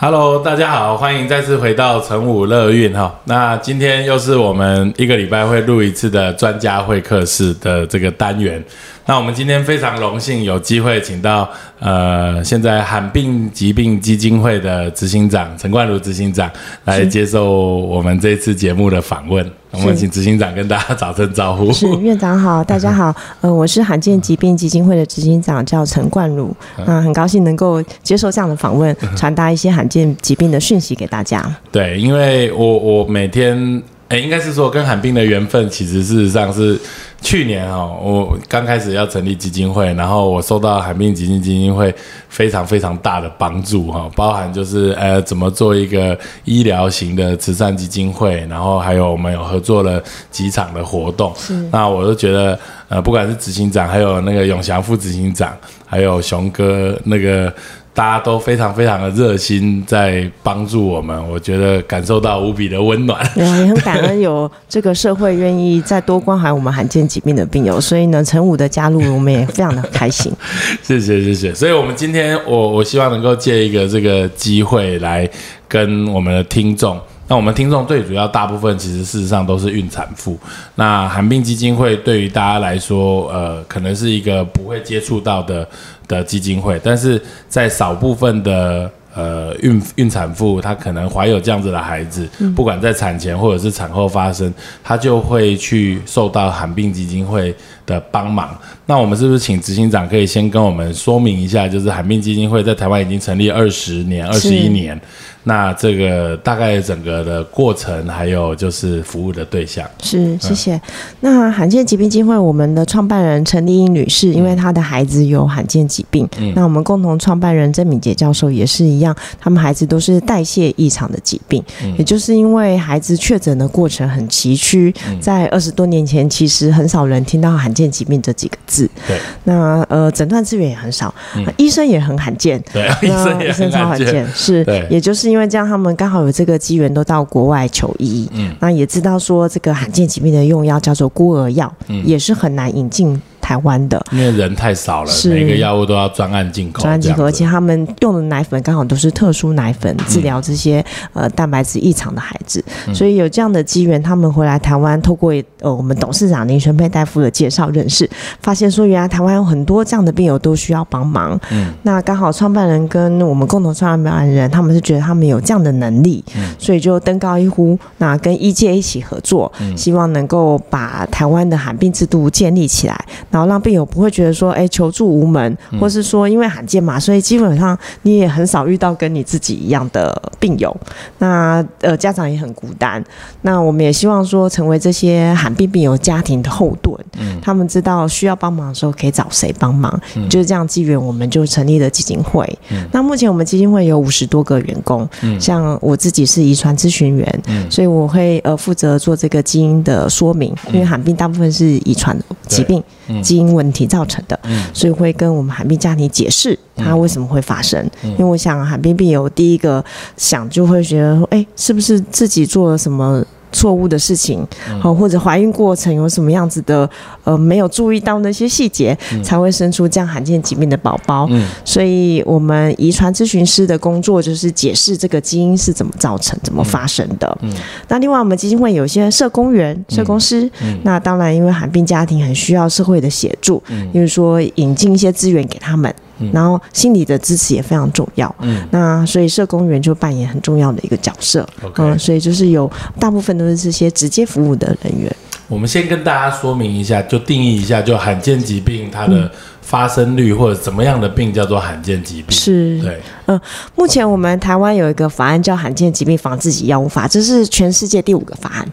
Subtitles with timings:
[0.00, 3.12] Hello，大家好，欢迎再次回到成武乐运哈。
[3.24, 8.62] 那今天又是我们一个礼拜会录一次的专家会客室的这个单元。
[9.06, 16.48] 那我们今天非常荣幸有机会请到呃，现在罕病疾病基金会的执行长陈冠如执行长
[16.84, 19.44] 来接受我们这次节目的访问。
[19.70, 21.70] 我们请执行长跟大家打声招呼。
[21.72, 23.14] 是院长好， 大家好。
[23.40, 26.54] 呃，我是罕见疾病基金会的执行长，叫陈冠如。
[26.86, 31.54] 啊，很高兴能够接受这样的访问，传达一些罕见疾病的讯息给大家。
[31.70, 33.82] 对，因为我我每天。
[34.08, 36.80] 哎，应该是说跟罕病的缘分，其实事实上是
[37.20, 41.94] 去年哦，我刚开始要成立基金会，然后我受到罕病基金基金会
[42.30, 51.34] 非常非常大的帮助哈，包含就是呃怎么做一个医疗型的慈善基金会，然后还有我们有合作了几场的活动，
[51.70, 57.52] 那我就觉得呃不管是执行长，还有那个永祥副执行长，还有熊哥那个。
[57.98, 63.28] 大家都非常非常的热心，在帮助我们，我觉得感受到无比的温暖。
[63.34, 70.32] 也很感恩有这个社会愿意再多关怀我们罕见疾病的病友，所以呢，陈武的加入，我们也非常的开心。
[70.80, 71.52] 谢谢谢谢。
[71.52, 75.28] 所以，我们今天我我希望能够借一个这个机会来
[75.66, 76.96] 跟我们的听众。
[77.28, 80.38] 那我们听众最主要大部分其实事实上都是孕产妇。
[80.74, 85.68] 那寒病基金会对于大家来说，呃，可能是一个不会接触到的
[86.08, 94.52] 的基金会，但是在少部分的呃孕孕产妇，她可能怀有这样子的孩子，不管在产前或者是产后发生，
[94.82, 98.56] 她就会去受到罕病基金会的帮忙。
[98.86, 104.98] 那我们是不是请执行长可以先跟我们说明一下，就是罕病基金会在台湾已经成立二十年、二十一年。
[105.48, 109.88] 那这个大概整个的过程，还有就是服务的对象。
[110.02, 110.78] 是，谢谢。
[111.20, 121.64] 那罕见疾病基金会我们的创办人陈丽英女士，因为她的孩子有罕见疾病，那我们共同创办人郑敏杰教授也是一样，他们孩子都是代谢异常的疾病，
[121.96, 128.86] 也就是因为孩子确诊的过程很崎岖，在二十多年前，其实很少人听到罕见疾病这几个字。
[129.06, 131.14] 对，那呃，诊断资源也很少，
[131.56, 135.37] 医生也很罕见，对，医生也很罕见，是，也就是因为。
[135.38, 138.28] 因为这样，他们刚好有这个机缘，都到国外求医。
[138.32, 141.72] 嗯，那也知道说，这个罕见疾病的用药叫做孤儿药，
[142.04, 143.22] 也是很难引进。
[143.48, 146.82] 台湾的，因为人太少了，每个药物都要专案进口。
[146.82, 150.84] 专案进口，而且他们用的奶粉刚好都是特殊奶粉，治疗这些
[151.14, 152.62] 呃蛋白质异常的孩子。
[152.92, 158.06] 所以有这样的机缘，他们回来台湾，透过呃我们董事长林全佩大夫的介绍认识，
[158.42, 161.40] 发现说原来台湾有很多这样的病友都需要帮忙。
[161.50, 166.22] 嗯，那刚好创办人跟我们共同创办人，他们是觉得他们有这样的能力，
[166.58, 173.02] 所以就登高一呼，那跟医界一起合作，希望能够把台湾的罕病制度建立起来。
[173.38, 180.76] 然后让病友不会觉得说，哎，求助无门，或是说因为罕见嘛，所以基本上你也很少遇到跟你自己一样的病友。
[181.18, 183.02] 那呃，家长也很孤单。
[183.42, 186.92] 那我们也希望说，成为这些罕病病友家庭的后盾。
[187.20, 189.88] 嗯，他们知道需要帮忙的时候可以找谁帮忙。
[190.16, 192.44] 嗯，就是这样机缘，我们就成立了基金会。
[192.70, 195.08] 嗯，那目前我们基金会有五十多个员工。
[195.22, 197.42] 嗯，像我自己是遗传咨询员。
[197.46, 202.82] 嗯，所以我会呃负责做这个基因的说明，因为罕病大部分是遗传疾病。
[203.28, 204.40] 基因问题造成的，
[204.72, 207.78] 所以会跟我们罕病家庭解释它为什么会发生。
[208.02, 209.84] 因为我想罕病病友第一个
[210.16, 213.22] 想就会觉得说，哎，是不是自己做了什么？
[213.52, 214.46] 错误的事情，
[214.80, 216.88] 好，或者怀孕过程有什么样子的，
[217.24, 221.26] 呃，没有注意到那些细节，才会生出这样罕见疾病的宝宝。
[221.30, 227.38] 嗯，所以我们遗传咨询师的工作就是解释这个基因是怎么造成、怎么发生的。
[227.42, 227.52] 嗯，
[227.88, 230.50] 那另外我们基金会有一些社工员、社工师，
[230.82, 233.62] 那当然因为罕病家庭很需要社会的协助，
[233.92, 235.92] 比如说引进一些资源给他们。
[236.32, 245.14] 然后心理的支持也非常重要，嗯，那所以社工员就扮演很重要的一个角色，嗯，所以就是有大部分都是这些直接服务的人员。
[245.48, 249.30] 我们先跟大家说明一下，就定义一下，就罕见疾病它的
[249.68, 252.30] 发生率或者怎么样的病叫做罕见疾病。
[252.30, 253.38] 是，对，嗯
[253.74, 258.66] 目前我们台湾有一个法案叫《罕见疾病防治及药物法》，这是全世界第五个法案。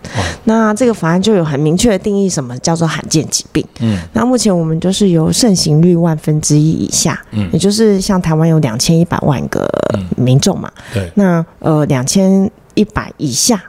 [0.46, 3.66] 那这个法案就有很明确的定义，什么叫做罕见疾病。
[3.82, 7.50] 嗯，那目前我们就是由盛行率万分之一以下，嗯。
[7.52, 9.68] 也就是像台湾有两千一百万个
[10.16, 13.62] 民众嘛，对，那呃两千一百以下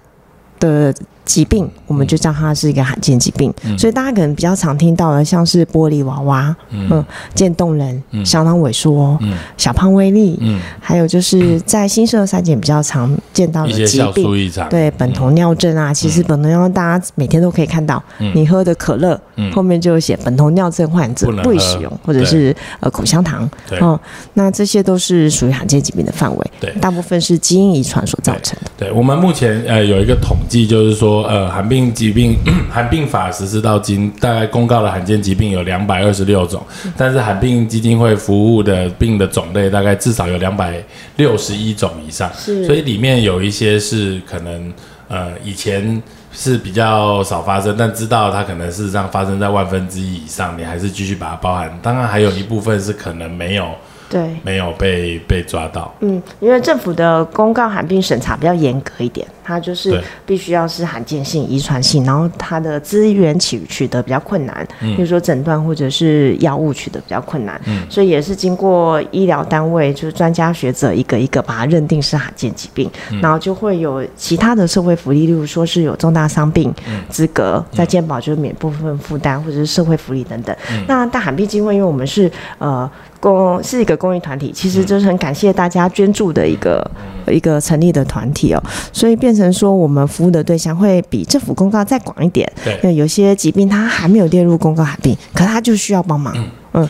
[0.60, 0.94] 的
[1.26, 3.52] 疾病，我们就叫它是一个罕见疾病。
[3.64, 3.76] 嗯。
[3.78, 8.24] 所以大家可能比较常听到的，像是玻璃娃娃、嗯、渐冻人、嗯。
[8.24, 9.36] 小脑萎缩、嗯。
[9.58, 18.32] 小胖威力，嗯，还有就是在新生儿筛检比较常见到的疾病对苯酮尿症啊，其实苯酮尿大家每天都可以看到，嗯。
[18.34, 19.52] 你喝的可乐、嗯。
[19.52, 23.78] 后面就写苯酮尿症患者不宜使用，或者是呃口香糖对。
[23.80, 23.98] 哦，
[24.34, 26.72] 那这些都是属于罕见疾病的范围，对。
[26.80, 28.70] 大部分是基因遗传所造成的。
[28.76, 32.36] 对，我们目前呃有一个统计，就是说呃罕病疾病
[32.70, 36.62] 罕病法实施到今，大概公告的罕见疾病有两百二十六种，
[36.96, 40.82] 但是罕病基金会服务的病的种类大概至少有两百
[41.16, 44.72] 六十一种以上，是所以里面有一些是可能
[45.08, 46.02] 呃以前。
[46.38, 51.72] 是比较少发生，但知道它可能事实上发生在万分之一以上，你还是继续把它包含。
[51.80, 53.70] 当然还有一部分是可能没有
[54.10, 64.96] 对，没有被被抓到，嗯，因为政府的公告罕病审查比较严格一点，它就是必须要是罕见性、遗传性，然后它的资源取取得比较困难，嗯。
[64.96, 73.20] 比如说诊断或者是药物取得比较困难，所以也是经过医疗单位就是专家学者一个一个把它认定是罕见疾病，嗯。
[73.20, 77.02] 然后就会有其他的社会福利，例如说是有重大伤病嗯。
[77.08, 80.56] 资格，在健保就是免部分负担或者是社会福利等等。
[80.70, 80.84] 嗯。
[80.88, 82.90] 那大罕病基金会，因为我们是呃
[83.20, 86.88] 公是一个公益团体，其实嗯就是很感谢大家捐助的一个、
[87.28, 88.62] 一个成立的团体哦，
[88.92, 92.50] 所以变成说我们服务的对象会比政府公告再广一点。
[92.64, 96.34] 对因为有些疾病它还没有列入公告罕病，可它就需要帮忙，
[96.72, 96.88] 嗯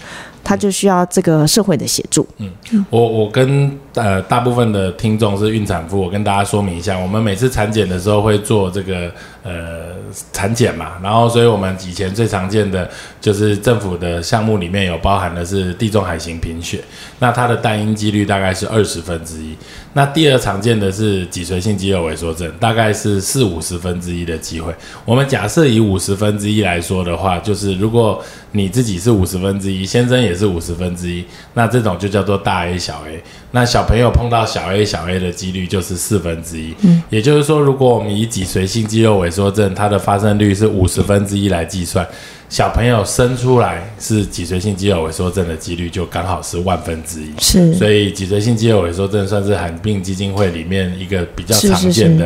[0.48, 2.24] 他就需要这个社会的协助。
[2.38, 9.10] 嗯我我跟呃大部分的听众是孕产妇，我跟大家说明一下，我们每次产检的时候会做这个
[9.42, 9.96] 呃
[10.32, 12.88] 产检嘛，然后所以我们以前最常见的
[13.20, 16.80] 就是政府的项目里面有包含的是地中海型贫血，
[17.18, 19.56] 那它的诞婴几率大概是二十分之一。
[19.94, 24.70] 那第二常见的是脊髓性肌肉萎缩症，大概是四五十分之一的机会。
[25.06, 28.22] 我们假设以五十分之一来说的话，就是如果
[28.52, 33.22] 你自己是五十分之一，先生也是五十分之一，那这种就叫做大 A 小 A。
[33.52, 36.74] 那小朋友碰到小 A 小 A 的几率就是四分之一。
[36.82, 42.06] 嗯，也就是说，如果我们以脊髓性肌肉萎缩症它的发生率是五十分之一来计算，
[42.48, 47.32] 小朋友生出来是脊髓性肌肉萎缩症的几率就刚好是万分之一。
[47.38, 52.18] 是所以脊髓性肌肉萎缩症算是罕病基金会里面一个比较是常是是见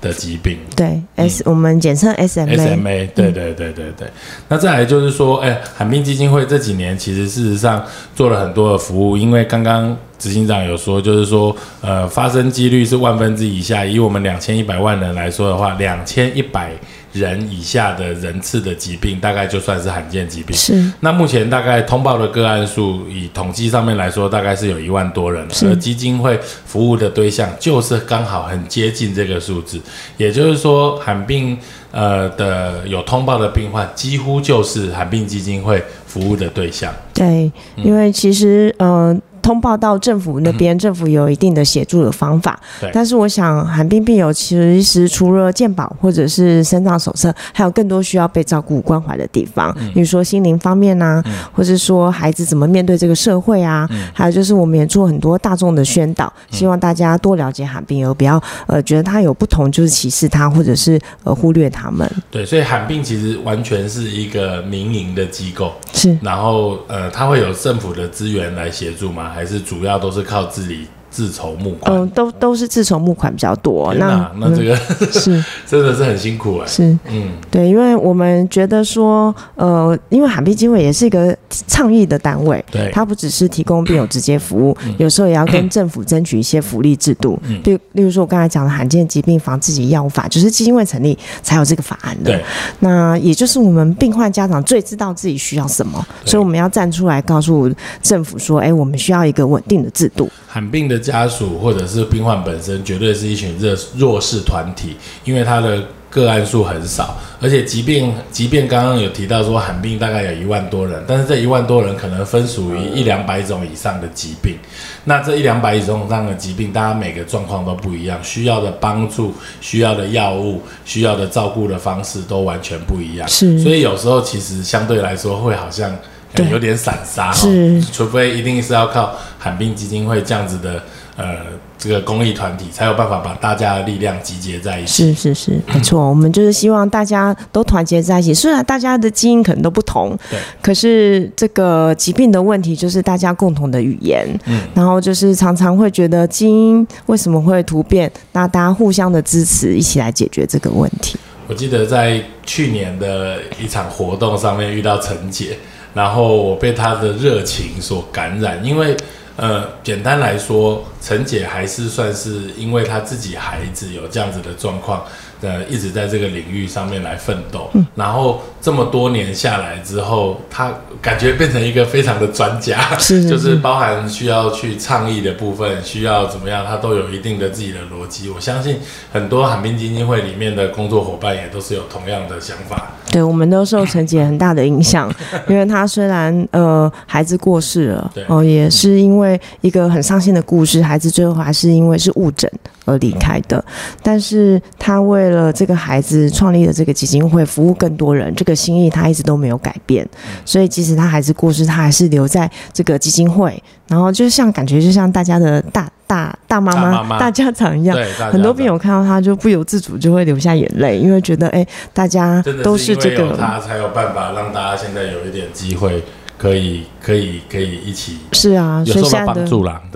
[0.00, 0.58] 的的疾病。
[0.76, 2.56] 对 S，、我们简称 SMA。
[2.56, 4.08] SMA，对对对对对。
[4.48, 16.72] 那再来就是说，哎，罕病基金会这几年其实事实上做了很多的服务，因为刚刚执行长有说，就是说，呃，发生几率是万分之以下，以我们两千一百万人来说的话，两千一百
[17.12, 20.56] 人以下的人次的疾病，大概就算是罕见疾病。
[20.56, 29.80] 是那目前大概通报的个案数，以统计上面来说，大概是有一万多人，而基金会服务的对象就是刚好很接近这个数字，
[30.16, 31.58] 也就是说，罕病
[31.90, 36.94] 呃的有通报的病患，几乎就是罕病基金会服务的对象。
[37.12, 39.16] 对，因为其实呃。
[39.50, 42.56] 通报到政府那边，政府有一定的协助的方法。
[42.80, 42.88] 对。
[42.94, 51.20] 但是我想，罕病病友其实除了健保或者是身障手册，还有更多需要被照顾关怀的地方，比如说心灵方面啊，
[51.52, 62.08] 或者说孩子怎么面对这个社会啊，还有就是我们也做很多大众的宣导，希望大家多了解罕病，而不要呃觉得他有不同就是歧视他，或者是呃忽略他们。
[62.30, 66.16] 对，所以罕病其实完全是一个民营的机构，是。
[66.22, 69.32] 然后呃，他会有政府的资源来协助吗？
[69.40, 71.96] 还是主要都是靠自己自筹募款？
[71.96, 73.92] 嗯、都都是自筹募款比较多。
[73.94, 76.96] 那，那这个、 嗯 是真的是很辛苦哎、是。
[77.08, 81.36] 嗯，对，因为我们觉得说，呃，因为罕病基金会也是一个
[81.66, 87.38] 倡议的单位，对，它不只是提供病友直接服务，有时候也要跟政府争取一些福利制度。
[87.44, 92.44] 嗯例例如说，我刚才讲的罕见疾病防治及药物法，就是基金会成立才有这个法案的对。
[92.80, 97.70] 那也就是我们病患家长最知道自己需要什么，所以我们要站出来告诉
[98.02, 100.28] 政府说，哎，我们需要一个稳定的制度。
[100.46, 114.56] 罕病的家属或者是病患本身，绝对是一群弱弱势团体，因为他的个案数很少，而且即便即便刚刚有提到说罕病大概有一万多人，但是这一万多人可能分属于一两百种以上的疾病。
[115.04, 123.28] 那这一两百种以上的疾病，大家每个状况都不一样，需要的帮助、需要的药物、需要的照顾的方式都完全不一样。
[123.28, 125.96] 是所以有时候其实相对来说会好像呃
[126.34, 130.82] 对有点散沙，是哦除非一定是要靠罕病基金会这样子的
[131.16, 131.36] 呃
[131.76, 135.12] 这个公益团体，才有办法把大家的力量集结在一起。
[135.12, 138.32] 是是是，没错，我们就是希望大家都团结在一起。
[138.32, 144.26] 虽然大家的基因可能都不同，对，可是这个疾病的问题就是大家共同的语言。
[144.46, 151.18] 嗯，然后就是常常会觉得基因为什么会突变，那大家互相的支持，一起来解决这个问题。
[151.48, 155.58] 我记得在去年的一场活动上面遇到陈姐，
[155.94, 158.96] 然后我被他的热情所感染，因为
[159.36, 165.02] 呃，简单来说，陈姐还是算是因为她自己孩子有这样子的状况，
[165.40, 178.28] 呃，一直在这个领域上面来奋斗，嗯然后这么多年下来之后，他感觉变成一个非常的专家，是是就是包含需要去倡议的部分，需要怎么样，他都有一定的自己的逻辑。
[178.28, 178.76] 我相信
[179.12, 182.90] 很多寒冰基金会里面的工作伙伴也都是有同样的想法。
[183.10, 185.12] 对，我们都受陈姐很大的影响，
[185.48, 192.48] 因为她虽然呃孩子过世了对，哦、也是因为一个很伤心的故事，孩子最后还是因为是误诊
[192.84, 193.64] 而离开的，
[194.02, 200.06] 但是她为了这个孩子创立的这个基金会，服务更多人，这个心意他一直都没有改变，
[200.44, 207.96] 所以即使他孩子过世，他还是留在这个基金会，然后就像感觉就像大家的大大大妈妈、大家长一样。
[208.30, 216.02] 很多病友看到他就不由自主就会流下眼泪，因为觉得哎、大家都是这个他才有办法让大家现在有一点机会，
[216.40, 219.46] 可以可以可以一起是啊，所以现在的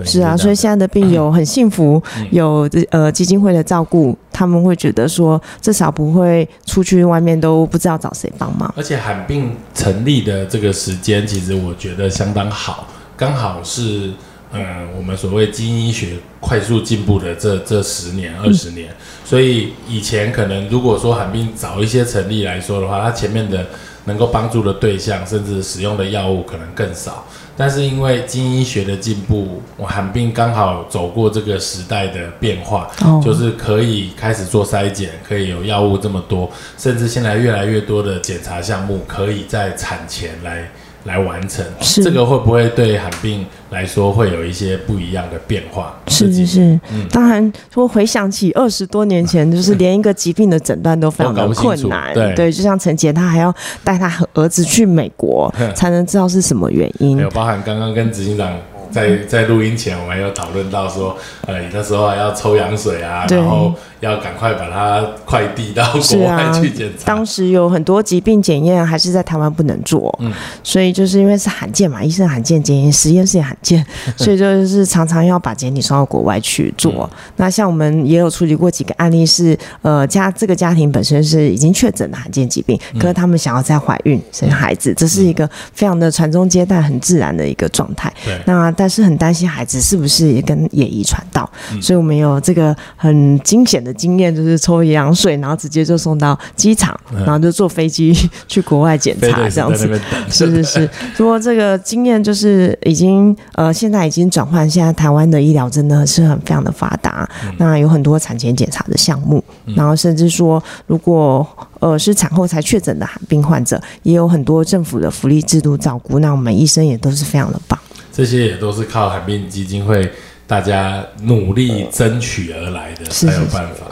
[0.05, 8.71] 是啊，所以现在的病友很幸福，嗯有呃基金会的照顾，他们会觉得说至少不会出去外面都不知道找谁帮忙。
[8.77, 12.87] 而且罕病成立的这个时间，其实我觉得相当好，
[13.17, 14.11] 刚好是
[14.51, 18.89] 嗯我们所谓基因医学快速进步的这这十年二十年，
[19.23, 23.65] 所以以前可能如果说罕病早一些成立来说的话，它前面的
[24.05, 27.25] 能够帮助的对象，甚至使用的药物可能更少。
[27.57, 40.69] 但是因为基因医学的进步，我罕病刚好走过这个时代的变化，哦就是可以开始做筛检，可以有药物这么多，甚至现在越来越多的检查项目可以在产前来
[41.05, 41.65] 来完成。
[41.81, 45.95] 是这个会不会对罕病来说会有一些不一样的变化？
[46.07, 52.13] 是是是，嗯当然说回想起二十多年前，就是连一个疾病的诊断都非常的困难。
[52.35, 57.23] 对就像陈杰，他还要带他儿子去美国， 才能知道是什么原因还。
[57.23, 58.53] 有包含刚刚跟执行长
[58.91, 67.05] 在在录音前，我们还有讨论到说，呃，你那时候还要抽羊水啊，然后要赶快把它快递到是国外啊去检，查。
[67.05, 70.31] 当时有很多疾病检验还是在台湾不能做，嗯
[70.63, 73.85] 所以就是因为是罕见嘛，医生罕见检验，实验室也罕见，
[74.17, 77.09] 所以就是常常要把检体送到国外去做。
[77.11, 88.11] 嗯那像我们也有处理过几个案例是，呃，家这个家庭本身是已经确诊的罕见疾病，嗯可是他们想要再怀孕生孩子，这是一个非常的传宗接代、很自然的一个状态。
[88.23, 98.11] 对，那但是很担心孩子是不是也跟也遗传到，嗯所以我们有这个很惊险的经验，就是抽羊水，然后直接就送到机场，然后就坐飞机
[98.49, 100.01] 去国外检查这样子。
[100.29, 109.43] 是是是，不过这个经验就是已经呃，现在已经转换，现在台湾的医疗真的是很非常的发达，那有很多产前检查的项目，
[109.75, 111.47] 然后甚至说如果
[111.79, 117.79] 呃是产后才确诊的寒病患者，也有很多政府的福利制度照顾，那我们医生也都是非常的棒。
[118.11, 120.09] 这些也都是靠寒病基金会
[120.47, 123.87] 大家努力争取而来的，才有办法。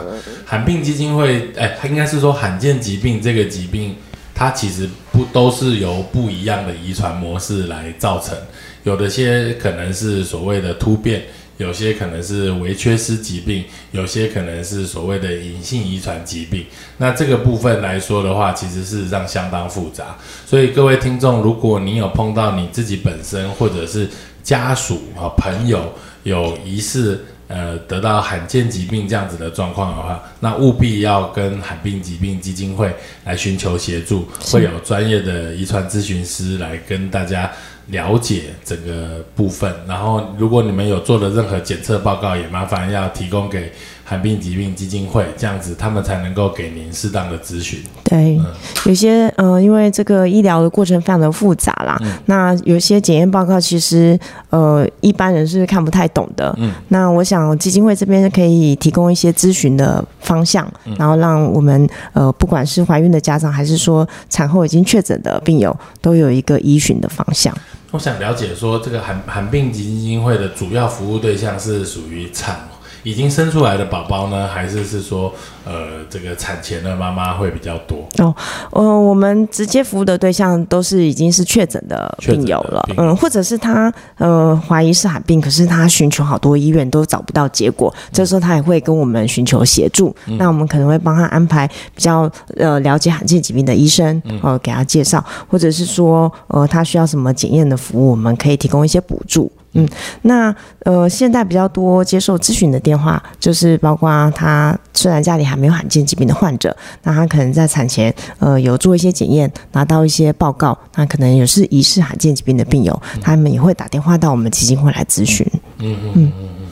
[0.46, 3.96] 罕病基金会，哎，它应该是说罕见疾病这个疾病，
[4.34, 8.38] 它其实不都是由不一样的遗传模式来造成，
[8.84, 11.24] 有的些可能是所谓的突变。
[11.58, 16.66] 有些可能是微缺失疾病，有些可能是所谓的隐性遗传疾病。
[16.98, 20.18] 那这个部分来说的话，其实事实上相当复杂。
[20.48, 24.10] 所以各位听众，如果你有碰到你自己本身或者是
[24.42, 32.94] 家属啊朋友有疑似呃得到罕见疾病这样子的状况的话，那务必要跟罕病疾病基金会
[33.26, 37.52] 来寻求协助，会有专业的遗传咨询师来跟大家
[37.88, 39.74] 了解整个部分。
[39.86, 43.72] 然后，如果你们有做的任何检测报告，也麻烦要提供给
[44.04, 47.80] 罕病疾病基金会，这样子他们才能够给您适当的咨询。
[48.04, 48.40] 对，
[48.86, 54.20] 有些呃，因为这个医疗的过程非常的复杂啦，那有些检验报告其实
[54.50, 56.54] 呃一般人是看不太懂的。
[56.60, 67.56] 嗯，那我想基金会这边可以提供一些咨询的方向，然后让我们呃不管是怀孕的家长，还是说产后已经确诊的病友，都有一个依循的方向。
[67.92, 72.60] 我想了解说，这个罕罕病基金会的主要服务对象是属于产。
[73.04, 75.34] 已经生出来的宝宝呢，还是是说，
[75.66, 78.34] 呃，这个产前的妈妈会比较多哦。
[78.72, 90.16] 呃，我们直接服务的对象都是已经是确诊的病友了，嗯，或者是他呃怀疑是罕病，可是他寻求好多医院都找不到结果，这时候他也会跟我们寻求协助。
[90.38, 99.52] 那我们可能会帮他安排比较呃了解罕见疾病的医生，呃，给他介绍，或者是说呃他需要什么检验的服务，我们可以提供一些补助。
[99.76, 99.88] 嗯，
[100.22, 115.44] 那呃，现在比较多接受咨询的电话，就是包括他虽然家里还没有罕见疾病的患者，那他可能在产前呃有做一些检验，拿到一些报告，那可能也是疑似罕见疾病的病友，他们也会打电话到我们基金会来咨询。
[115.80, 116.68] 嗯嗯嗯嗯嗯。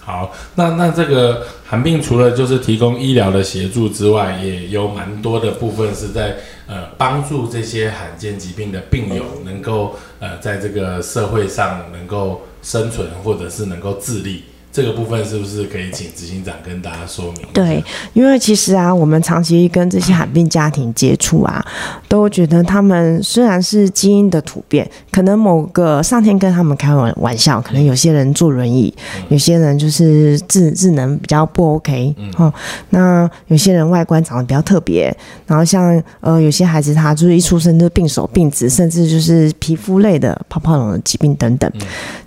[0.00, 6.36] 好，那那这个寒病除了就是提供医疗的协助之外，也有蛮多的部分是在。
[6.70, 14.44] 呃，帮助这些罕见疾病的病友能够呃，在这个社会上能够生存，或者是能够自立。
[14.72, 17.42] 这个部分是不是可以请执行长跟大家说明？
[17.52, 21.64] 对，因为其实啊，我们长期跟这些罕病家庭接触啊，
[22.08, 28.94] 都觉得他们虽然是基因的突变，可能某个上天跟他们开玩玩笑，可能有些人坐轮椅，
[29.28, 32.52] 有些人就是智智能比较不 OK 哦。
[32.90, 35.12] 那有些人外观长得比较特别，
[35.46, 41.68] 然后像呃有些孩子他就是一出生就病手病指，甚至就是皮肤类的泡泡龙的疾病等等。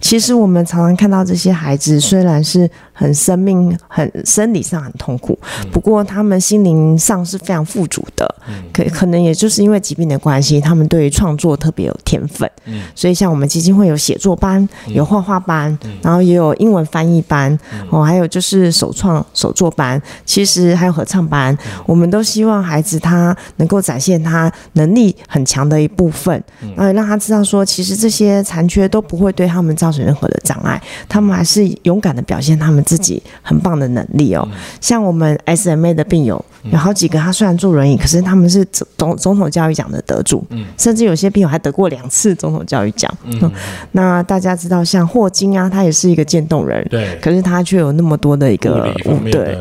[0.01, 5.37] 其实我们常常看到这些孩子，虽然凡是很生命、很生理上很痛苦，
[5.71, 8.33] 不过他们心灵上是非常富足的。
[8.73, 12.49] 可可能也就是因为疾病的关系，他们对于创作特别有天分。
[12.93, 17.57] 所以像我们基金会有写作班、有画画班，然后也有英文翻译班，
[17.89, 21.57] 哦，还有就是首创手作班，其实还有合唱班。
[21.85, 26.43] 我们都希望孩子他能够展现他能力很强的一部分，
[26.75, 32.21] 然后让他知道说，其实这些残缺都不会对他们造成任何的障碍，他们还是勇敢的。
[32.23, 34.47] 表现他们自己很棒的能力哦，
[34.79, 38.65] 像我们 SMA 的病友有好几个，他虽然坐轮椅，可是他们是
[38.97, 43.11] 总总统教育奖的得主，嗯，甚至有些病友还得过两次总统教育奖。
[43.25, 43.51] 嗯，
[43.91, 48.93] 那大家知道，像霍金啊，他也是一个渐冻人，对，可是他却有那么多的一个
[49.31, 49.57] 对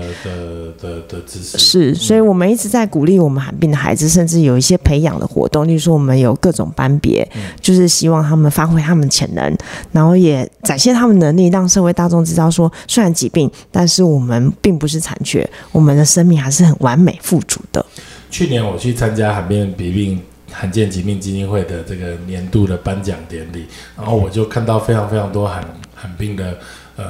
[0.80, 7.28] 的的的知识，是，所以我们一直在鼓励我们罕病的孩子，甚至有一些培养的活动，例如说我们有各种班别，
[7.60, 9.56] 就是希望他们发挥他们潜能，
[9.90, 12.50] 然后也展现他们能力，让社会大众知道。
[12.52, 17.82] 说虽然疾病，但是我们并不是残缺，我们的生命还是很完美富足的。
[18.30, 20.20] 去年我去参加罕见疾病
[20.50, 23.64] 罕见疾病基金会的这个年度的颁奖典礼，
[23.96, 26.58] 然后我就看到非常非常多罕罕病的
[26.96, 27.04] 呃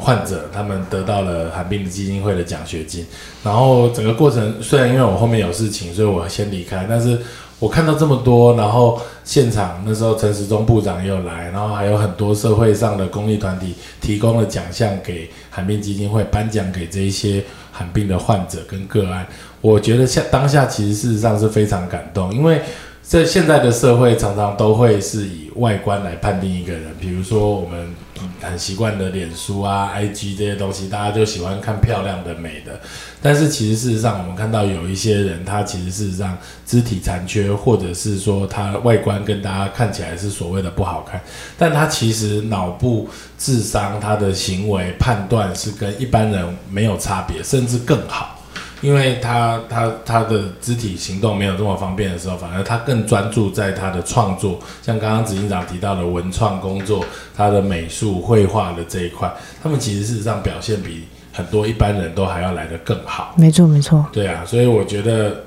[0.00, 3.06] 患者，他们得到了罕病的基金会的奖学金。
[3.44, 7.18] 然后整个过程虽然因为我后面有事情，所以我先离开，但是。
[7.60, 19.26] 我看到这么多，然后现场那时候陈时中部长也有来，然后还有很多社会上的公益团体提供了奖项给罕病基金会颁奖给这一些罕病的患者跟个案。
[19.60, 22.62] 我觉得下当下其实事实上是非常感动，因为
[23.02, 27.94] 在现在的社会常常都会是以外观来判定一个人，比如说我们。
[28.42, 32.78] 很习惯的脸书啊、IG 这些东西，大家就喜欢看漂亮的、美的。
[33.22, 36.36] 但是其实事实上，我们看到有一些人，他其实事实上
[36.66, 41.18] 肢体残缺，或者是说他外观跟大家看起来是所谓的不好看，
[41.56, 43.08] 但他其实脑部
[43.38, 48.38] 智商、他的行为判断是跟一般人没有差别，甚至更好。
[48.80, 57.04] 因为他他他的肢体行动没有这么方便的时候，反而他更专注在他的创作，像刚刚执行长提到的文创工作，
[57.36, 59.30] 他的美术绘画的这一块，
[59.62, 63.34] 他们其实事实上表现比很多一般人都还要来得更好。
[63.36, 64.06] 没错，没错。
[64.12, 65.44] 对啊，所以我觉得，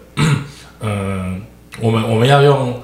[0.82, 1.42] 嗯，
[1.82, 2.80] 我们我们要用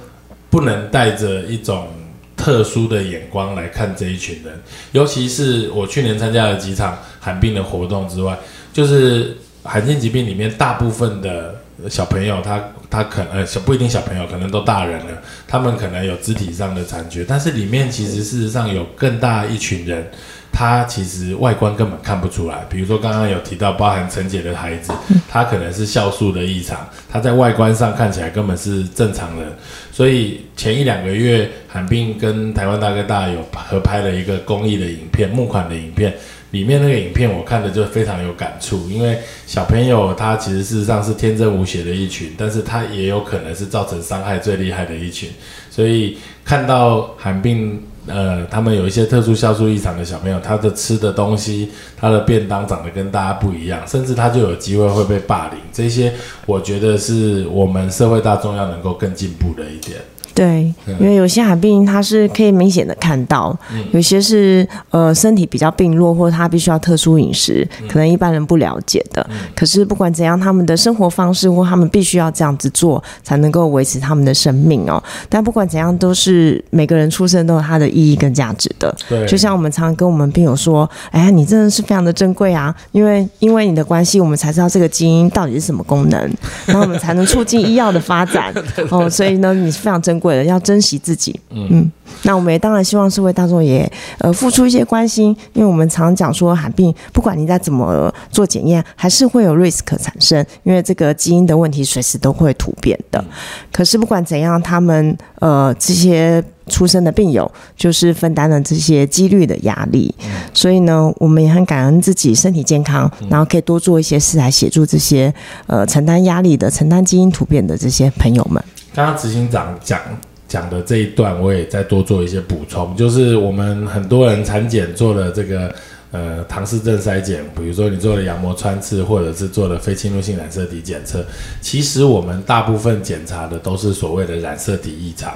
[0.49, 1.89] 不能带着一种
[2.35, 4.59] 特殊的眼光来看这一群人，
[4.93, 8.35] 尤其是我去年参加了几场寒冰的活动之外，
[8.73, 9.37] 就是。
[9.69, 11.53] 罕见疾病里面，大部分的
[11.87, 15.11] 小朋友，他他可能小不一定小朋友，可能都大人了，
[15.47, 20.03] 他们可能有肢体上的残缺，但是里面其实事实上有更大一群人，
[20.51, 22.65] 他其实外观根本看不出来。
[22.67, 24.91] 比如说刚刚有提到，包含陈姐的孩子，
[25.29, 29.47] 他可能是酵素的异常，他在外观上看起来根本是正常人。
[29.91, 36.11] 所以前一两个月，韩病跟台湾大哥大有合拍了一个公益的影片，募款的影片。
[36.51, 45.29] 里面那个影片我看的就非常有感触，因为小朋友他其实事实上是天真无邪的一群，但是他也有可能是造成伤害最厉害的一群，
[45.69, 47.81] 所以看到罕病。
[48.07, 55.59] 呃，他们有一些特殊酵素异常的小朋友，他的吃的东西，他的便当长得跟大家不一样，甚至他就有机会会被霸凌。
[55.71, 56.11] 这些
[56.47, 59.99] 我觉得是我们社会大众要能够更进步的一点。
[60.39, 63.53] 对，因为有些罕病它是可以明显的看到，
[63.91, 69.29] 有些是呃身体比较病弱，或者他必须要特殊饮食，可能一般人不了解的。
[69.53, 75.03] 可是不管怎样，他们的生活方式或他们必须要这样子做，才能够维持他们的生命哦。
[75.27, 78.95] 但不管怎样，都是每个人出生都有它的意义跟价值的。
[79.09, 82.73] 对，就像我们常常跟我们病友说：“哎呀，你真的是非常的珍贵啊！
[82.93, 86.17] 因为因为你的关系，我们才知道这个基因到底是什么功能，
[86.65, 88.53] 然后我们才能促进医药的发展
[88.89, 89.09] 哦。
[89.09, 91.91] 所以呢，你是非常珍贵。”要珍惜自己，嗯，
[92.23, 93.89] 那我们也当然希望社会大众也
[94.19, 103.23] 呃付出一些关心，因为我们常讲说罕病，不管你在怎么做检验，还是会有 risk 产生，因为这个基因的问题随时都会突变的。
[103.71, 110.13] 可是不管怎样，他们呃这些出生的病友就是分担了这些几率的压力，
[110.53, 115.33] 所以呢，我们也很感恩自己身体健康，然后可以多做一些事来协助这些
[115.67, 118.63] 呃承担压力的、承担基因突变的这些朋友们。
[118.93, 119.99] 刚刚执行长讲。
[120.47, 125.71] 讲的这一段，我也再多做一些补充，就是我们很多人产检做了这个
[126.09, 131.23] 呃唐氏症筛检，比如说你做了羊膜穿刺，或者是做了非侵入性染色体检测，
[131.61, 135.35] 其实我们大部分检查的都是所谓的染色体异常，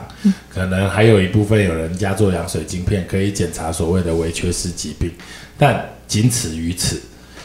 [0.49, 5.11] 可能还有一部分有人家做羊水晶片可以检查所谓的微缺失疾病，
[5.59, 6.99] 但仅此于此。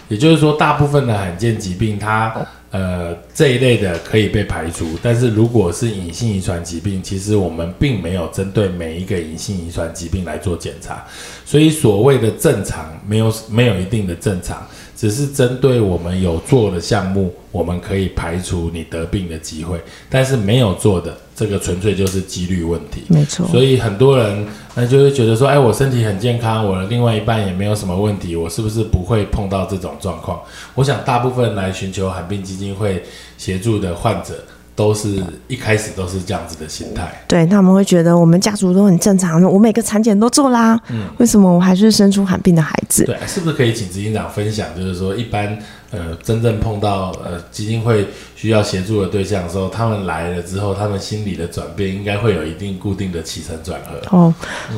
[0.09, 2.35] 也就是说，大部分的罕见疾病它。
[2.70, 11.02] 呃，这一类的可以被排除，但是如果是隐性遗传疾病，其实我们并没有针对每一个隐性遗传疾病来做检查，
[11.46, 14.66] 所以所谓的正常，没有没有一定的正常。
[14.99, 19.81] 只是针对我们有做的项目，我们可以排除你得病的机会，
[20.11, 23.05] 但是没有做的，这个纯粹就是几率问题。
[23.07, 23.47] 没错。
[23.47, 30.41] 所以很多人那就会觉得说，哎，我身体很健康，我的另外一半也没有什么问题，我是不是不会碰到这种状况？
[30.75, 33.05] 我想大部分来寻求罕病基金会
[33.37, 34.35] 协助的患者。
[34.79, 43.03] 都是一开始都是这样子的心态，对他们会觉得我们家族都很正常，我每个产检都做啦，嗯，为什么我还是生出罕病的孩子？
[43.05, 45.59] 对，是不是可以请执行长分享，就是说一般
[45.91, 54.17] 呃真正碰到呃基金会需要协助的对象的时候，他们来了之后，他们心理的转变应该会有一定固定的起承转合。
[54.17, 54.33] 哦，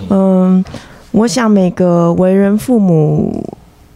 [0.09, 0.65] 嗯，
[1.11, 3.47] 我想每个为人父母，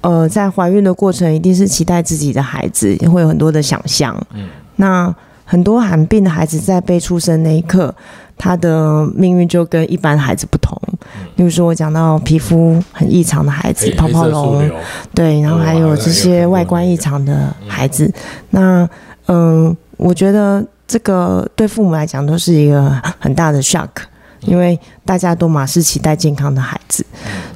[0.03, 5.15] 呃，在怀孕的过程一定是期待自己的孩子，会有很多的想象，嗯，那。
[5.45, 7.95] 很多罕病的孩子在被出生那一刻，
[8.37, 10.77] 他的命运就跟一般孩子不同。
[11.37, 14.71] 例如说，我讲到皮肤很异常的孩子，泡泡龙，
[15.15, 18.11] 对，然后还有这些外观异常的孩子。
[18.51, 18.89] 那，
[19.27, 23.91] 嗯，我觉得这个对父母来讲都是一个很大的 shock，
[24.41, 27.05] 因为大家都马是期待健康的孩子，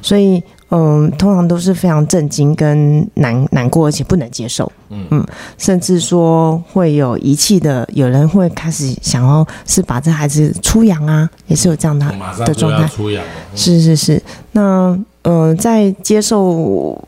[0.02, 0.42] 所以。
[0.70, 4.70] 嗯，通常都是非常震惊、跟难难过，而且不能接受。
[4.90, 5.26] 嗯嗯，
[5.56, 12.06] 甚至说会有遗弃的，有人会开始想要是把这孩子出养啊，也是有这样的
[12.46, 12.86] 的状态。
[12.88, 13.24] 出养。
[13.54, 17.02] 是是是，那呃，在接受。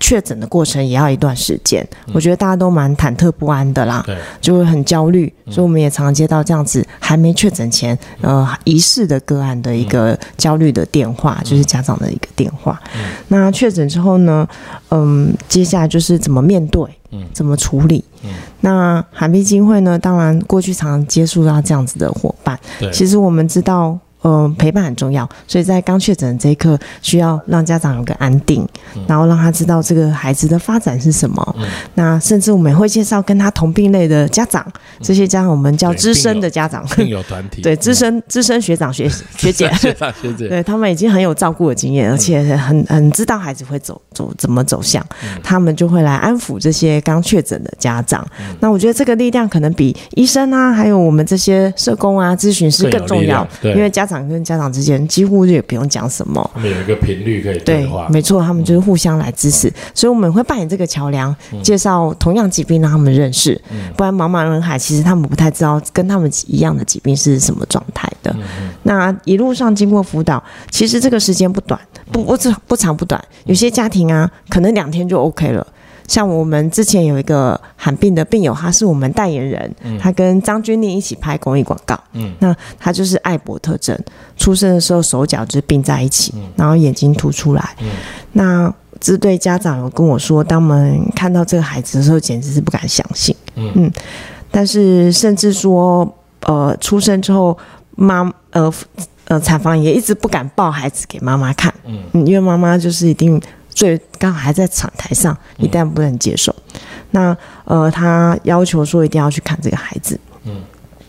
[0.00, 12.80] 确诊的过程也要一段时间，我觉得大家都蛮忐忑不安的啦，对，就会很焦虑，所以我们也常常接到这样子还没确诊前，呃，疑似的个案的一个焦虑的电话，就是家长的一个电话。
[13.28, 14.46] 那确诊之后呢，
[14.90, 18.04] 嗯，接下来就是怎么面对，嗯，怎么处理？
[18.22, 18.30] 嗯，
[18.60, 22.58] 那海碧金会呢，当然过去常常接触到这样子的伙伴，
[22.92, 23.98] 其实我们知道。
[24.26, 28.66] 嗯，陪伴很重要，所以在刚确诊这一刻，需要让家长有个安定，
[29.06, 31.56] 然后让他知道这个孩子的发展是什么。
[31.94, 34.66] 那甚至我们也会介绍跟他同病类的家长，
[35.02, 39.06] 这些家长我们叫资深的家长，病友团体，对资深资深学长学
[39.36, 45.04] 学姐， 学长学姐，对他们已经很有照顾的经验，而且很很知道孩子会走走怎么走向，
[45.42, 48.26] 他们就会来安抚这些刚确诊的家长。
[48.60, 54.13] 那我觉得这个力量可能比医生啊，还有我们这些社工啊、咨询师更重要，因为家长。
[54.14, 63.60] 长跟家长之间几乎也不用讲什么，他们有一个频率可以对话，没错，他们就是互相来支持，所以我们会扮演这个桥梁，介绍同样疾病让他们认识，
[63.96, 68.34] 不然茫茫人海，其实他们不太知道跟他们一样的疾病是什么状态的。
[68.84, 71.80] 那一路上经过辅导，其实这个时间不短，
[72.12, 75.66] 不不长不长不短，有些家庭啊，可能两天就 OK 了。
[76.06, 81.98] 像我们之前有一个罕病的病友，他是我们代言人，他跟张钧甯一起拍公益广告。
[82.12, 83.98] 嗯，那他就是艾伯特症，
[84.36, 87.76] 出生的时候手脚就是并在一起，然后眼睛凸出来。
[87.80, 87.88] 嗯，
[88.32, 93.34] 那这对家长有跟我说，当我们看到这个孩子的时候，简直是不敢相信。
[93.54, 93.90] 嗯。
[94.50, 96.08] 但是甚至说，
[96.42, 97.58] 呃，出生之后，
[97.96, 98.72] 妈呃
[99.26, 101.98] 呃产房也一直不敢抱孩子给妈妈看，嗯。
[102.12, 103.40] 嗯，因为妈妈就是一定
[103.74, 106.54] 最刚好还在产台上，一旦不能接受，
[107.10, 110.62] 那呃他要求说一定要去看这个孩子，嗯，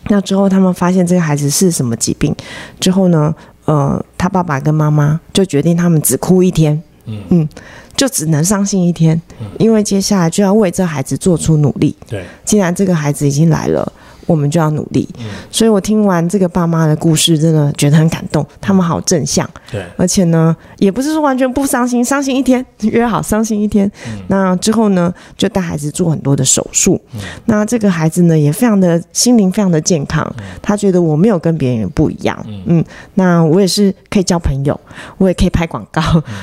[0.08, 2.34] 那之后他们发现这个孩子是什么疾病
[2.80, 7.48] 之后呢，呃，他爸爸跟妈妈就决定他们只哭一天，嗯。
[7.96, 9.18] 就只能伤心一天，
[9.58, 11.96] 因为接下来就要为这孩子做出努力。
[12.06, 13.90] 对，既然这个孩子已经来了，
[14.26, 15.08] 我们就要努力。
[15.18, 15.24] 嗯。
[15.50, 23.90] 所以我听完这个爸妈的故事，真的觉得很感动，他们好正向，对，而且呢，也不是说完全不伤心，伤心一天，约好伤心一天。
[24.06, 24.22] 嗯。
[24.28, 27.00] 那之后呢，就带孩子做很多的手术。
[27.46, 30.26] 那这个孩子呢，也非常的心灵非常的健康，
[30.60, 32.36] 他觉得我没有跟别人不一样。
[32.66, 32.84] 嗯，
[33.14, 34.78] 那我也是可以交朋友，
[35.18, 36.02] 我也可以拍广告，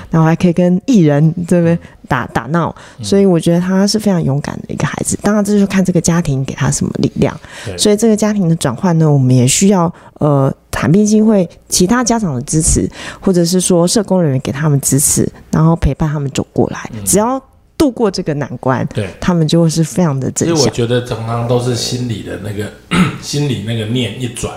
[0.09, 5.17] 然后还可以跟艺人这边打打闹，所以我觉得他是非常勇敢的一个孩子。
[5.21, 7.37] 当然，这就看这个家庭给他什么力量。
[7.77, 12.89] 所以这个家庭的转换呢，我们也需要呃谈病基金会其他家长的支持，
[13.19, 16.89] 或者是说社工人员给他们支持，然后陪伴他们走过来。
[17.05, 17.41] 只要
[17.77, 19.09] 度过这个难关，对。
[19.19, 20.69] 他们就会是非常的其实我。
[20.69, 22.71] 觉得常常都是心里的那个
[23.21, 24.53] 心里那个念一转，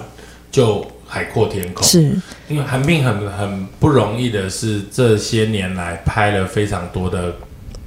[0.50, 1.86] 就海阔天空。
[1.86, 2.16] 是，
[2.48, 7.34] 因为韩冰很很不容易的是，这些年来拍了非常多的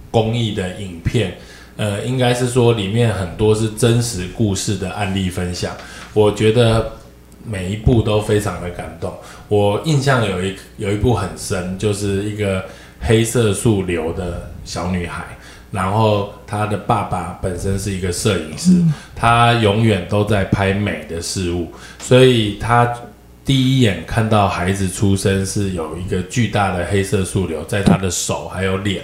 [0.09, 1.37] 公益的影片，
[1.77, 5.75] 呃，应该是说里面很多是真实故事的案例分享，
[6.13, 6.93] 我觉得
[7.45, 9.13] 每一部都非常的感动。
[9.47, 12.65] 我印象有一有一部很深，就是一个
[12.99, 15.25] 黑色素瘤的小女孩。
[15.71, 18.71] 然后她的爸爸本身是一个摄影师，
[19.15, 22.91] 他永远都在拍美的事物，所以他
[23.49, 29.01] 第一眼看到孩子出生是有一个巨大的黑色素瘤在他的手还有脸，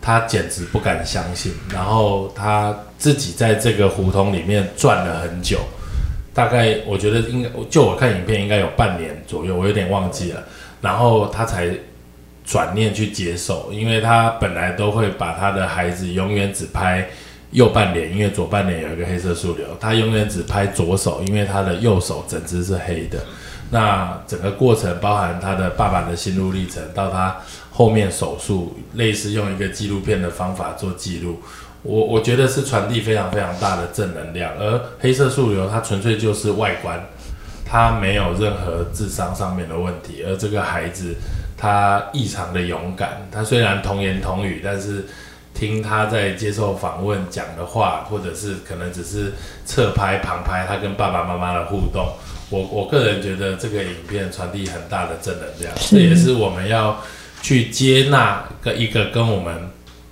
[0.00, 1.52] 他简直不敢相信。
[1.70, 5.58] 然后他自己在这个胡同里面转了很久，
[6.32, 10.42] 大概我觉得应该就我看影片应该有半年左右，我有点忘记了。
[10.80, 11.68] 然后他才
[12.46, 17.06] 转念去接受，因为他本来都会把他的孩子永远只拍
[17.50, 23.22] 右半脸，因为左半脸有一个黑色素瘤，他永远只拍左手，因为他的右手整只是黑的。
[23.70, 27.36] 那整个过程包含他的爸爸的心路历程，到他
[27.70, 31.40] 后面手术，类似用一个纪录片的方法做记录。
[31.82, 37.00] 我我觉得是传递非常非常大的正能量，而黑色素瘤它纯粹就是外观，
[37.64, 41.14] 他没有任何智商上面的问题，而这个孩子
[41.56, 45.06] 他异常的勇敢，他虽然童言童语，但是
[45.54, 49.32] 听他在接受访问讲的话，或者是可能只是
[49.64, 52.12] 侧拍旁拍他跟爸爸妈妈的互动，
[52.50, 56.98] 我我个人觉得这个影片传递很大的正能量，这也是我们要
[57.42, 59.54] 去接纳个一个跟我们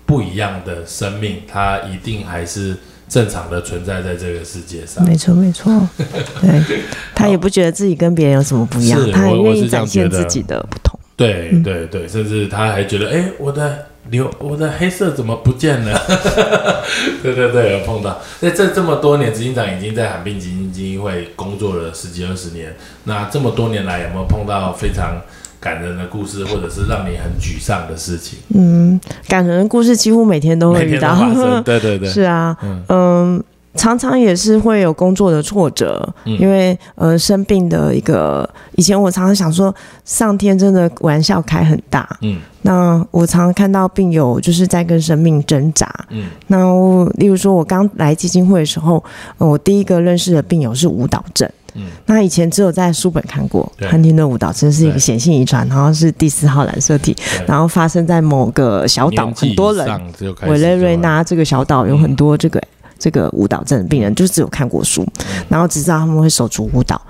[0.05, 2.77] 不一样的生命，它一定还是
[3.09, 5.05] 正常的存在在这个世界上。
[5.05, 5.89] 没错，没错，
[6.43, 6.83] 对
[7.15, 10.99] 他也不觉得自己跟别人有什么不一样，他也我我是愿意展现自己的不同。
[11.17, 16.01] 对对对，甚至他还觉得，哎，我的流，我的黑色怎么不见了？
[17.23, 18.19] 对对对，有碰到。
[18.41, 22.75] 那这这么多年，执行长已经在罕病基金基金会工作了十几二十年。
[23.05, 25.21] 那这么多年来，有没有碰到非常
[25.61, 28.39] 感人的故事，或者是让你很沮丧的事情？
[28.55, 31.17] 嗯，感人的故事几乎每天都会遇到。
[31.65, 33.45] 对对对，是啊，嗯嗯。
[33.77, 36.39] 常常也是会有工作的挫折，嗯。
[36.41, 42.09] 因为呃生病的一个，以前我常常想说，上天真的玩笑开很大。
[42.23, 42.39] 嗯。
[42.63, 45.89] 那我常常看到病友就是在跟生命挣扎。
[46.11, 46.27] 嗯。
[46.49, 49.03] 那我例如说，我刚来基金会的时候，
[49.39, 51.49] 呃我第一个认识的病友是舞蹈症。
[51.75, 51.85] 嗯。
[52.07, 53.89] 那以前只有在书本看过对。
[53.89, 57.15] 汉汀的舞蹈症是一个对显性遗传，然后是第四号染色体，
[57.47, 60.01] 然后发生在某个小岛，很多人
[60.49, 62.61] 委内瑞拉这个小岛有很多这个、
[62.99, 65.07] 这个舞蹈症的病人，就只有看过书，
[65.49, 67.01] 然后只知道他们会手足舞蹈，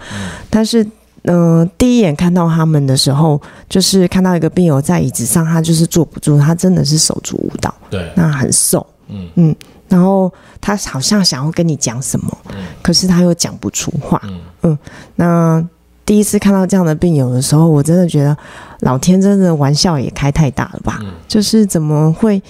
[0.50, 0.86] 但是。
[1.28, 9.52] 嗯、第一眼看到他们的时候，就是看到一个病友在椅子上，他就是坐不住，他真的是手足舞蹈，对，那很瘦，嗯。
[9.88, 12.38] 然后他好像想要跟你讲什么，
[12.80, 14.22] 可是他又讲不出话，
[14.62, 14.78] 嗯。
[15.16, 15.60] 那
[16.04, 18.36] 第一次看到这样的病友的时候，我真的觉得
[18.82, 21.00] 老天真的玩笑也开太大了吧？
[21.02, 21.10] 嗯。
[21.26, 22.40] 就是怎么会，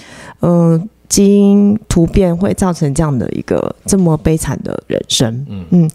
[0.42, 5.46] 嗯、基因突变会造成这样的一个这么悲惨的人生？
[5.70, 5.90] 嗯。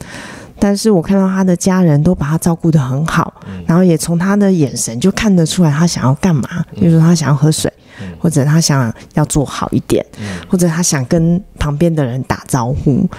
[0.60, 3.64] 但是我看到他的家人都把他照顾得很好，嗯。
[3.66, 8.08] 然后也从他的眼神就看得出来他想要干嘛，比如说他想要喝水，嗯。
[8.20, 10.38] 或者他想要做好一点，嗯。
[10.48, 12.92] 或者他想跟旁边的人打招呼。
[12.92, 13.10] 嗯。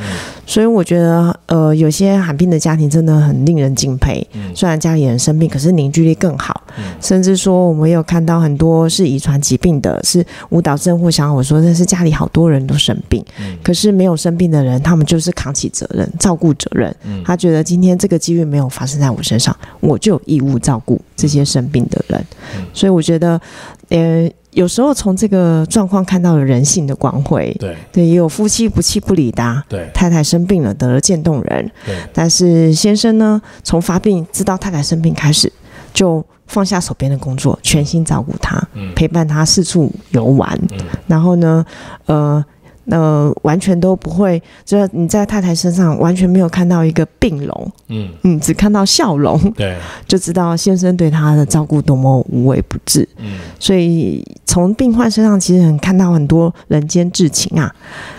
[0.47, 4.25] 所以我觉得，呃，有些罕病的家庭真的很令人敬佩。
[4.35, 4.55] 嗯。
[4.55, 6.62] 虽然家里人生病，可是凝聚力更好，
[7.01, 13.25] 甚至说我们有看到很多是遗传疾病的，是舞蹈症或像我说但是家里好多人都生病，
[13.63, 16.95] 可是没有生病的人，他们就是扛起责任、照顾责任。
[17.25, 22.25] 他觉得今天这个机遇没有发生在我身上，我就有义务照顾这些生病的人。
[22.73, 23.41] 所以我觉得，
[23.89, 24.31] 呃。
[24.53, 27.75] 有时候从这个状况看到了人性的光辉，对。
[27.91, 35.51] 对，也有夫妻不弃不离的，对，太太生病了得了渐冻人，对，但是先生呢，从发病知道太太生病开始，
[35.95, 38.63] 就放下手边的工作，全心照顾他，
[38.95, 40.59] 陪伴他四处游玩，
[41.07, 41.65] 然后呢，
[42.07, 42.45] 呃。
[42.87, 48.09] 呃，完全都不会，就是你在太太身上完全没有看到一个病容，嗯。
[48.23, 57.73] 嗯，只看到笑容，对， 就知道先生对她的照顾多么无微不至，嗯，所以从病患身上其实很看到很多人间至情啊，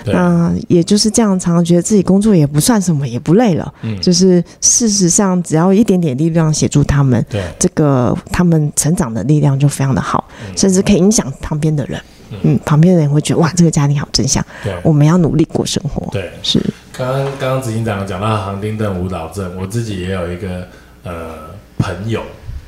[0.05, 10.23] 那也就是这样，常常觉得自己工作也不算什么，也不累了，嗯，就是事实上只要一点点力量协助他们，对，这个他们成长的力量就非常的好，
[10.55, 12.01] 甚至可以影响旁边的人。
[12.41, 14.43] 嗯，旁边的人会觉得哇，这个家庭好真相。
[14.63, 16.09] 对，我们要努力过生活。
[16.11, 16.59] 对，是。
[16.91, 20.67] 刚刚刚刚执行长讲到杭丁顿舞蹈症，我自己也有一个
[21.03, 21.35] 呃
[21.77, 22.21] 朋友，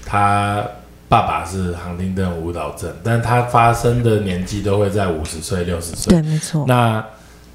[0.05, 0.65] 他
[1.07, 6.11] 爸爸是杭丁顿舞蹈症，但他发生的年纪都会在五十岁、六十岁。
[6.11, 6.65] 对，没错。
[6.67, 7.03] 那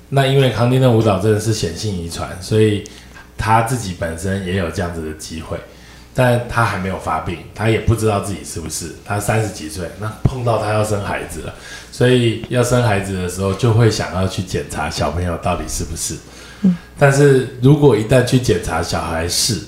[0.09, 2.85] 那因为杭丁顿舞蹈症是显性遗传，所以
[3.37, 5.57] 他自己本身也有这样子的机会。
[6.13, 8.93] 但他还没有发病，他也不知道自己是不是。
[9.05, 11.55] 他三十几岁，那碰到他要生孩子了，
[12.01, 16.17] 所以要生孩子的时候，就会想要去检查小朋友到底是不是。
[16.63, 16.75] 嗯。
[16.99, 19.61] 但是如果一旦去检查小孩是，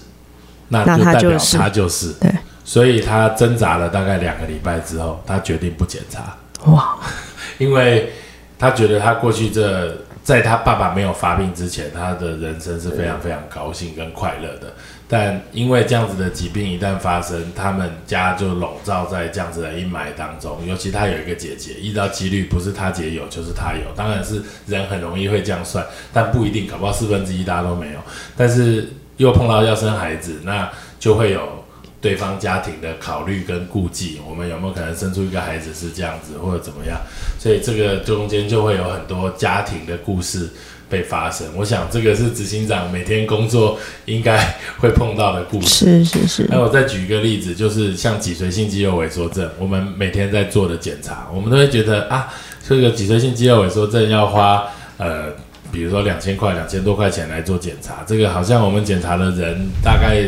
[0.68, 2.10] 那就代表他就是。
[2.14, 2.32] 对。
[2.64, 6.34] 所以他挣扎了大概两个礼拜之后，他决定不检查。
[6.70, 6.96] 哇！
[7.58, 8.10] 因为
[8.58, 14.72] 他觉得他过去这在他爸爸没有发病之前，他的人生是非常非常高兴跟快乐的。
[15.12, 20.66] 但因为这样子的疾病一旦发生，他们家就笼罩在这样子的阴霾当中。
[20.66, 27.98] 尤其他有一个姐姐，遇到几率不是他姐有就是他有，当然是人很容易会这样算，但不一定，搞不好四分之一大家都没有。
[28.34, 31.61] 但是又碰到要生孩子，那就会有
[32.02, 37.00] 对方家庭的考虑跟顾忌，我们有没有可能生出一个孩子是这样子，或者怎么样？
[37.38, 40.50] 所以这个中间就会有很多家庭的故事。
[40.90, 44.38] 被发生，我想这个是执行长每天工作应该
[44.76, 46.04] 会碰到的故事。
[46.04, 46.46] 是是是。
[46.50, 52.28] 那我再举一个例子，就是像脊髓性肌肉萎缩症，我们每天在做的检查，我们都会觉得啊，
[52.62, 54.64] 这个脊髓性肌肉萎缩症要花
[54.98, 55.30] 呃，
[55.72, 60.22] 比如说两千块、两千多块钱来做检查，这个好像我们检查的人大概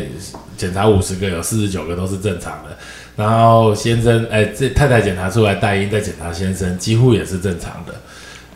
[0.57, 2.77] 检查五十个，有四十九个都是正常的。
[3.17, 7.95] 然后先生，哎，这太太检查出来带因，再检查先生，几乎也是正常的。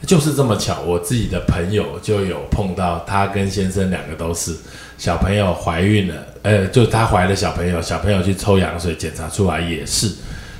[0.06, 4.54] 就是这么巧，我自己的朋友就有碰到，他跟先生两个都是
[4.96, 10.08] 小朋友怀孕了，呃，就他怀了小朋友，小朋友去抽羊水检查出来也是，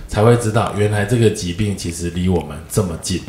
[0.09, 3.23] 才会知道原来这个疾病其实离我们这么近。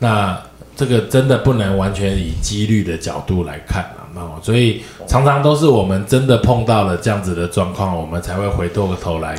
[0.00, 0.36] 那
[0.76, 9.36] 这个真的不能完全以几率的角度来看啊，那所以常常都是我们真的碰到了这样子的状况，我们才会回过头来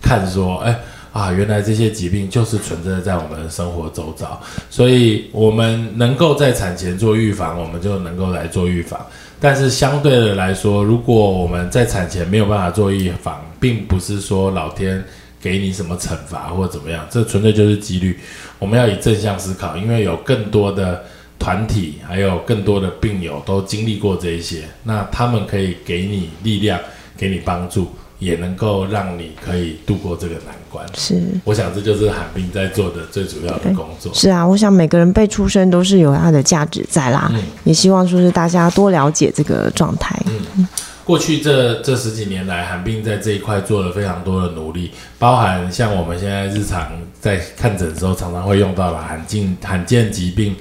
[0.00, 0.78] 看说，哎。
[1.10, 4.38] 啊，原来这些疾病就是存在在我们的生活周遭，
[4.70, 9.00] 所以我们能够在产前做预防，我们就能够来做预防。
[9.40, 15.02] 但是相对的来说，如果我们在产前没有办法做预防，并不是说老天
[15.40, 18.18] 给你什么惩罚或怎么样，这纯粹就是几率。
[18.58, 21.04] 我们要以正向思考，因为有更多的
[21.38, 26.80] 团体，还有更多的病友都经历过这一些，那他们可以给你力量，
[27.16, 27.88] 给你帮助。
[28.20, 30.84] 也能够让你可以度过这个难关。
[30.96, 34.12] 是，我想这就是海滨在做的最主要的工作。
[34.12, 37.30] 是啊，我想每个人被出生都是有它的价值在啦。
[37.32, 40.20] 嗯，也希望说是大家多了解这个状态。
[40.26, 40.66] 嗯，
[41.08, 46.86] 过去这这十几年来，寒冰在这一块做了非常多的努力，包含像我们现在日常
[47.18, 50.54] 在看诊的时候常常会用到的罕见罕见疾病。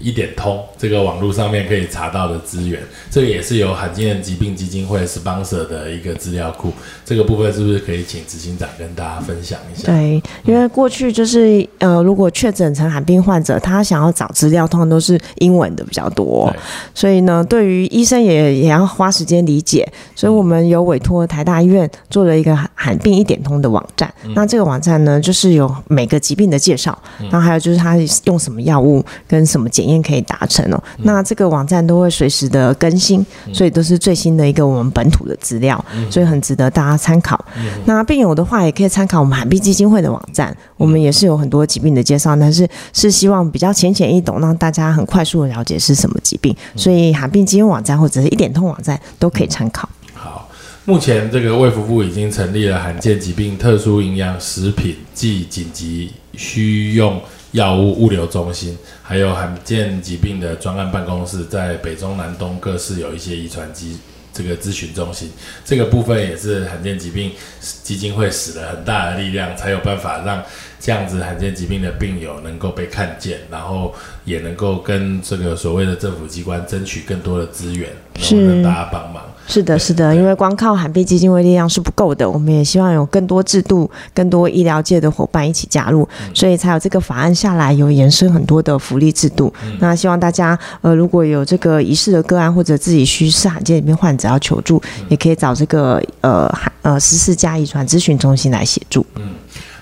[0.00, 6.72] 一点通这个网络上面可以查到的资源，这个也是由罕见疾病基金会 sponsor 的一个资料库。
[7.04, 9.86] 这个部分是不是可以请执行长跟大家分享一下？
[9.92, 16.50] 对，因为过去就是呃，如果确诊成罕病患者，他想要找资料，通常都是英文的比较多，
[16.94, 19.86] 所以呢，对于医生也也要花时间理解。
[20.14, 24.10] 所以我们有委托台大医院做了一个罕病一点通的网站。
[24.34, 26.96] 那这个网站呢，就是有每个疾病的介绍，
[27.30, 29.89] 然后还有就是他用什么药物跟什么检。
[30.02, 37.42] 可以达成哦，那这个网站都会随时的更新，所以都是最新的一个我们本土的资料，所以很值得大家参考。
[37.86, 49.88] 那病友的话，也可以参考我们罕碧基金会的网站，我们也是有很多疾病的介绍，但是是希望比较浅显易懂，让大家很快速的了解是什么疾病，所以罕病基金网站或者是一点通网站都可以参考。
[50.12, 50.48] 好，
[50.84, 57.20] 目前这个卫福部已经成立了罕见疾病特殊营养食品暨紧急需用
[57.52, 63.98] 药物物流中心，还有罕见疾病的专案办公室，在北中南东各市有一些遗传机
[64.32, 65.30] 这个咨询中心。
[65.64, 70.42] 这个部分也是罕见疾病基金会使了很大的力量，才有办法让
[70.80, 79.22] 这样子罕见疾病的病友能够被看见，然后也能够跟这个所谓的政府机关争取更多的资源，能不能大家帮忙？
[79.46, 89.52] 是的，是的，因为光靠罕病基金会力量是不够的，我们也希望有更多制度、更多医疗界的伙伴一起加入，所以才有这个法案下来，有延伸很多的福利制度。
[89.80, 99.04] 那希望大家，呃，如果有这个疑似的个案，或者自己需是罕见疾病患者要求助，也可以找这个呃罕呃十四家遗传咨询中心来协助。
[99.16, 99.30] 嗯，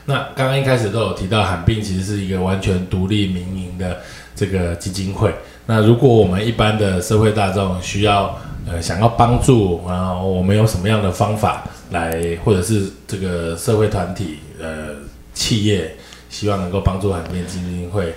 [0.09, 3.98] 那刚刚一开始都有提到，罕病其实是一个完全独立民营的
[4.34, 5.30] 这个基金会。
[5.66, 8.34] 那如果我们一般的社会大众需要，
[8.66, 14.94] 呃，想要帮助，然后我们用什么样的方法来，或者是这个社会团体、呃，
[15.34, 15.94] 企业，
[16.30, 18.14] 希望能够帮助罕病基金会。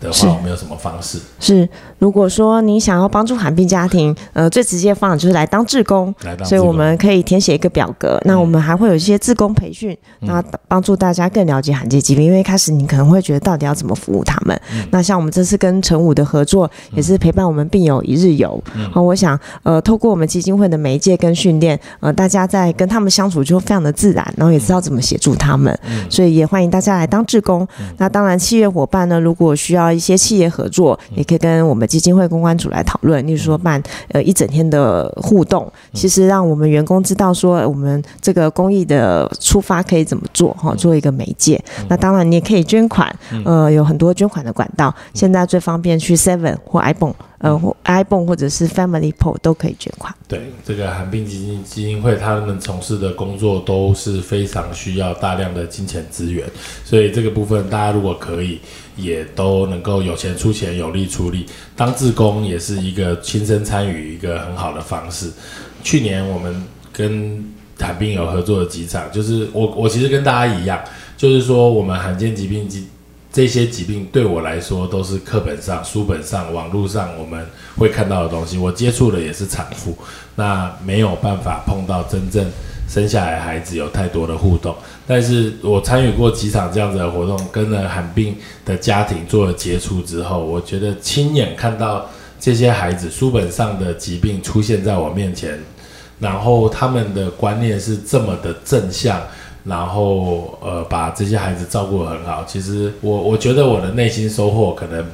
[0.00, 1.18] 的话，我们有什么方式？
[1.40, 1.68] 是，
[1.98, 6.14] 如果说你想要帮助寒病家庭，呃，最直接的方法就是来当志工。
[6.22, 8.20] 来当，所以我们可以填写一个表格。
[8.24, 12.24] 那我们还会有一些志工培训，那帮助大家更了解罕见疾病。
[12.24, 14.60] 因为一开始你可能会觉得到底要怎么服务他们。
[14.90, 18.62] 那像我们这次跟陈武的合作，也是陪伴我们病友一日游。
[18.92, 25.76] 好，我想，呃，透过我们基金会的媒介跟训练，呃，大家在跟他们相处就非常的自然，然后也知道怎么协助他们。
[26.10, 27.66] 所以也欢迎大家来当志工。
[27.96, 29.86] 那当然，企业伙伴呢，如果需要。
[29.96, 41.62] 一些企业合作，也可以跟我们基金会公关组来讨论，例如说办呃一整天的互动，其实让我们员工知道说我们这个公益的出发可以怎么做哈，做一个媒介。
[41.88, 47.14] 那当然你也可以捐款，呃，有很多捐款的管道，现在最方便去 Seven 或 iPhone。
[47.38, 50.12] 呃，或 iPhone 或者是 Family Po 都可以捐款。
[50.26, 56.46] 对，这个寒冰基金基金会，他们从事的工作都是非常需要大量的金钱资源，
[56.82, 58.58] 所以这个部分大家如果可以，
[58.96, 61.46] 也都能够有钱出钱，有力出力。
[61.76, 65.30] 当志工也是一个亲身参与一个很好的方式。
[65.82, 67.44] 去年我们跟
[67.78, 70.82] 寒病有合作的几场，就是我我其实跟大家一样，
[71.16, 72.86] 就是说我们罕见疾病基。
[73.32, 78.56] 这些疾病对我来说都是课本上、书本上、网络上我们会看到的东西。
[78.56, 79.94] 我接触的也是产妇，
[80.36, 82.50] 那没有办法碰到真正
[82.88, 84.74] 生下来孩子有太多的互动。
[85.06, 92.06] 但是我参与过几场这样子的活动，跟了罕病的家庭做了接触之后，我觉得亲眼看到
[92.38, 95.58] 这些孩子书本上的疾病出现在我面前，
[96.18, 99.20] 然后他们的观念是这么的正向。
[99.68, 102.44] 然后，呃，把这些孩子照顾得很好。
[102.46, 105.04] 其实，我我觉得我的内心收获可能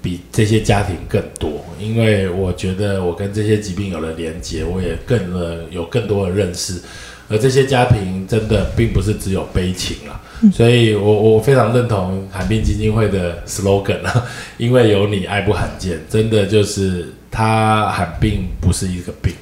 [0.00, 6.80] 比比这些家庭更多，因为我觉得我跟这些疾病有了连接，我也更了有更多的认识。
[7.28, 10.18] 而这些家庭真的并不是只有悲情啊，
[10.50, 14.26] 所以我我非常认同罕病基金会的 slogan 啊，
[14.56, 19.32] 因为有你爱不罕见，真的就是他罕病不是一个病。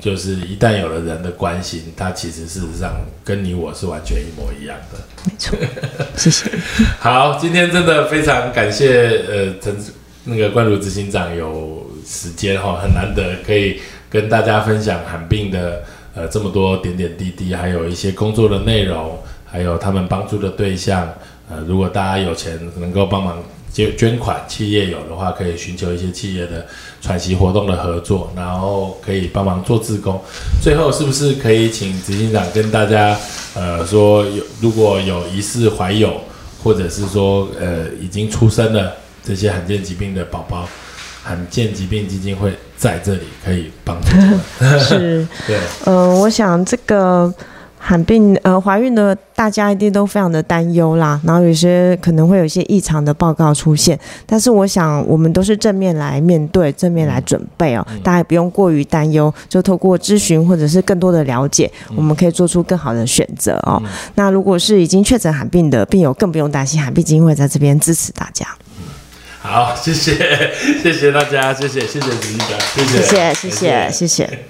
[0.00, 2.94] 就是一旦有了人的关心，他其实事实上
[3.24, 4.98] 跟你我是完全一模一样的。
[5.24, 5.56] 没错，
[6.14, 6.50] 谢谢。
[7.00, 9.74] 好，今天真的非常感谢呃陈
[10.24, 15.82] 那个关如执行长有时间哈，很难得可以跟大家分享罕病的
[16.14, 21.12] 呃这么多点点滴滴，还有一些工作的内容，还有他们帮助的对象。
[21.50, 23.42] 呃，如果大家有钱能够帮忙。
[23.74, 26.64] 捐捐款，企业有的话可以寻求一些企业的
[27.00, 30.22] 喘息活动的合作，然后可以帮忙做志工。
[30.62, 33.18] 最后，是不是可以请执行长跟大家，
[33.56, 36.20] 呃，说有如果有疑似怀有，
[36.62, 38.94] 或者是说呃已经出生了
[39.24, 40.68] 这些罕见疾病的宝宝，
[41.22, 44.10] 罕见疾病基金会在这里可以帮助。
[44.78, 47.32] 是， 对，嗯，我想这个。
[47.86, 63.82] 罕病呃，怀孕的大家一定都非常的担忧啦，然后有些可能会有一些异常的报告出现，但是我想我们都是正面来面对，正面来准备哦，大家也不用过于担忧，就透过咨询或者是更多的了解，我们可以做出更好的选择哦。
[64.14, 68.46] 那如果是已经确诊罕病的病友，更不用担心，罕病基金会在这边支持大家。
[69.46, 70.16] 好，谢谢，
[70.82, 74.44] 谢谢大家，谢谢，谢谢李医生，谢谢，谢谢，谢谢。